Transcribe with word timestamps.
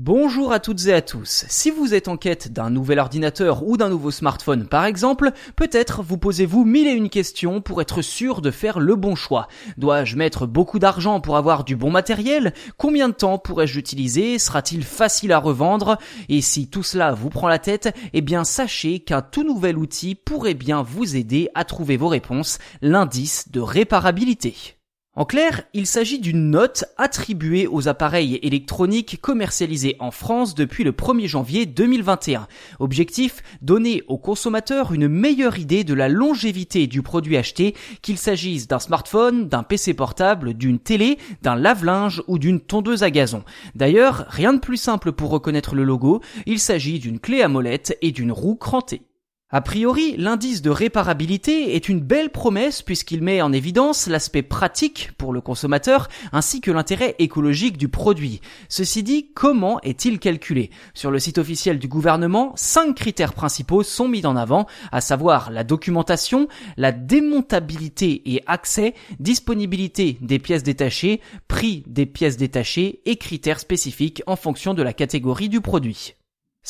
Bonjour 0.00 0.52
à 0.52 0.60
toutes 0.60 0.86
et 0.86 0.92
à 0.92 1.02
tous. 1.02 1.44
Si 1.48 1.72
vous 1.72 1.92
êtes 1.92 2.06
en 2.06 2.16
quête 2.16 2.52
d'un 2.52 2.70
nouvel 2.70 3.00
ordinateur 3.00 3.64
ou 3.64 3.76
d'un 3.76 3.88
nouveau 3.88 4.12
smartphone 4.12 4.68
par 4.68 4.84
exemple, 4.84 5.32
peut-être 5.56 6.04
vous 6.04 6.18
posez-vous 6.18 6.64
mille 6.64 6.86
et 6.86 6.92
une 6.92 7.08
questions 7.08 7.60
pour 7.60 7.82
être 7.82 8.00
sûr 8.00 8.40
de 8.40 8.52
faire 8.52 8.78
le 8.78 8.94
bon 8.94 9.16
choix. 9.16 9.48
Dois-je 9.76 10.14
mettre 10.14 10.46
beaucoup 10.46 10.78
d'argent 10.78 11.20
pour 11.20 11.36
avoir 11.36 11.64
du 11.64 11.74
bon 11.74 11.90
matériel? 11.90 12.54
Combien 12.76 13.08
de 13.08 13.14
temps 13.14 13.38
pourrais-je 13.38 13.74
l'utiliser? 13.74 14.38
Sera-t-il 14.38 14.84
facile 14.84 15.32
à 15.32 15.40
revendre? 15.40 15.98
Et 16.28 16.42
si 16.42 16.70
tout 16.70 16.84
cela 16.84 17.10
vous 17.10 17.28
prend 17.28 17.48
la 17.48 17.58
tête, 17.58 17.92
eh 18.12 18.20
bien 18.20 18.44
sachez 18.44 19.00
qu'un 19.00 19.20
tout 19.20 19.42
nouvel 19.42 19.76
outil 19.76 20.14
pourrait 20.14 20.54
bien 20.54 20.80
vous 20.82 21.16
aider 21.16 21.48
à 21.56 21.64
trouver 21.64 21.96
vos 21.96 22.06
réponses, 22.06 22.60
l'indice 22.82 23.50
de 23.50 23.58
réparabilité. 23.58 24.77
En 25.18 25.24
clair, 25.24 25.64
il 25.74 25.88
s'agit 25.88 26.20
d'une 26.20 26.50
note 26.50 26.84
attribuée 26.96 27.66
aux 27.66 27.88
appareils 27.88 28.38
électroniques 28.44 29.18
commercialisés 29.20 29.96
en 29.98 30.12
France 30.12 30.54
depuis 30.54 30.84
le 30.84 30.92
1er 30.92 31.26
janvier 31.26 31.66
2021. 31.66 32.46
Objectif, 32.78 33.42
donner 33.60 34.04
aux 34.06 34.16
consommateurs 34.16 34.92
une 34.92 35.08
meilleure 35.08 35.58
idée 35.58 35.82
de 35.82 35.92
la 35.92 36.08
longévité 36.08 36.86
du 36.86 37.02
produit 37.02 37.36
acheté, 37.36 37.74
qu'il 38.00 38.16
s'agisse 38.16 38.68
d'un 38.68 38.78
smartphone, 38.78 39.48
d'un 39.48 39.64
PC 39.64 39.92
portable, 39.92 40.54
d'une 40.54 40.78
télé, 40.78 41.18
d'un 41.42 41.56
lave-linge 41.56 42.22
ou 42.28 42.38
d'une 42.38 42.60
tondeuse 42.60 43.02
à 43.02 43.10
gazon. 43.10 43.42
D'ailleurs, 43.74 44.24
rien 44.28 44.52
de 44.52 44.60
plus 44.60 44.76
simple 44.76 45.10
pour 45.10 45.30
reconnaître 45.30 45.74
le 45.74 45.82
logo, 45.82 46.20
il 46.46 46.60
s'agit 46.60 47.00
d'une 47.00 47.18
clé 47.18 47.42
à 47.42 47.48
molette 47.48 47.98
et 48.02 48.12
d'une 48.12 48.30
roue 48.30 48.54
crantée. 48.54 49.07
A 49.50 49.62
priori, 49.62 50.14
l'indice 50.18 50.60
de 50.60 50.68
réparabilité 50.68 51.74
est 51.74 51.88
une 51.88 52.00
belle 52.00 52.28
promesse 52.28 52.82
puisqu'il 52.82 53.22
met 53.22 53.40
en 53.40 53.50
évidence 53.50 54.06
l'aspect 54.06 54.42
pratique 54.42 55.12
pour 55.16 55.32
le 55.32 55.40
consommateur 55.40 56.08
ainsi 56.32 56.60
que 56.60 56.70
l'intérêt 56.70 57.16
écologique 57.18 57.78
du 57.78 57.88
produit. 57.88 58.42
Ceci 58.68 59.02
dit, 59.02 59.30
comment 59.32 59.80
est-il 59.80 60.18
calculé? 60.18 60.68
Sur 60.92 61.10
le 61.10 61.18
site 61.18 61.38
officiel 61.38 61.78
du 61.78 61.88
gouvernement, 61.88 62.52
cinq 62.56 62.94
critères 62.94 63.32
principaux 63.32 63.82
sont 63.82 64.06
mis 64.06 64.26
en 64.26 64.36
avant, 64.36 64.66
à 64.92 65.00
savoir 65.00 65.50
la 65.50 65.64
documentation, 65.64 66.46
la 66.76 66.92
démontabilité 66.92 68.20
et 68.30 68.42
accès, 68.46 68.92
disponibilité 69.18 70.18
des 70.20 70.38
pièces 70.38 70.62
détachées, 70.62 71.22
prix 71.48 71.84
des 71.86 72.04
pièces 72.04 72.36
détachées 72.36 73.00
et 73.06 73.16
critères 73.16 73.60
spécifiques 73.60 74.22
en 74.26 74.36
fonction 74.36 74.74
de 74.74 74.82
la 74.82 74.92
catégorie 74.92 75.48
du 75.48 75.62
produit. 75.62 76.17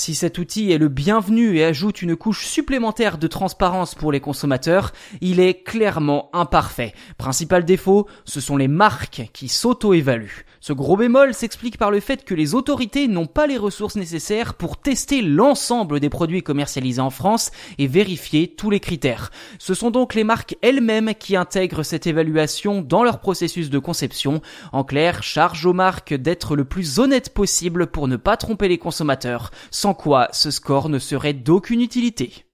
Si 0.00 0.14
cet 0.14 0.38
outil 0.38 0.70
est 0.70 0.78
le 0.78 0.86
bienvenu 0.86 1.56
et 1.56 1.64
ajoute 1.64 2.02
une 2.02 2.14
couche 2.14 2.46
supplémentaire 2.46 3.18
de 3.18 3.26
transparence 3.26 3.96
pour 3.96 4.12
les 4.12 4.20
consommateurs, 4.20 4.92
il 5.20 5.40
est 5.40 5.64
clairement 5.64 6.30
imparfait. 6.32 6.94
Principal 7.16 7.64
défaut, 7.64 8.06
ce 8.24 8.40
sont 8.40 8.56
les 8.56 8.68
marques 8.68 9.28
qui 9.32 9.48
s'auto-évaluent. 9.48 10.44
Ce 10.60 10.72
gros 10.72 10.96
bémol 10.96 11.34
s'explique 11.34 11.78
par 11.78 11.90
le 11.90 12.00
fait 12.00 12.24
que 12.24 12.34
les 12.34 12.54
autorités 12.54 13.06
n'ont 13.06 13.26
pas 13.26 13.46
les 13.46 13.56
ressources 13.56 13.96
nécessaires 13.96 14.54
pour 14.54 14.76
tester 14.76 15.22
l'ensemble 15.22 16.00
des 16.00 16.10
produits 16.10 16.42
commercialisés 16.42 17.00
en 17.00 17.10
France 17.10 17.50
et 17.78 17.86
vérifier 17.86 18.48
tous 18.48 18.70
les 18.70 18.80
critères. 18.80 19.30
Ce 19.58 19.74
sont 19.74 19.90
donc 19.90 20.14
les 20.14 20.24
marques 20.24 20.56
elles-mêmes 20.62 21.14
qui 21.14 21.36
intègrent 21.36 21.84
cette 21.84 22.06
évaluation 22.06 22.82
dans 22.82 23.04
leur 23.04 23.20
processus 23.20 23.70
de 23.70 23.78
conception. 23.78 24.40
En 24.72 24.84
clair, 24.84 25.22
charge 25.22 25.64
aux 25.64 25.72
marques 25.72 26.14
d'être 26.14 26.56
le 26.56 26.64
plus 26.64 26.98
honnête 26.98 27.32
possible 27.32 27.86
pour 27.86 28.08
ne 28.08 28.16
pas 28.16 28.36
tromper 28.36 28.68
les 28.68 28.78
consommateurs 28.78 29.50
sans 29.70 29.94
quoi 29.94 30.28
ce 30.32 30.50
score 30.50 30.88
ne 30.88 30.98
serait 30.98 31.34
d'aucune 31.34 31.80
utilité. 31.80 32.47